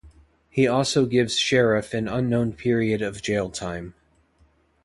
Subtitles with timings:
[0.49, 3.93] He also gives Sheriff an unknown period of jail time.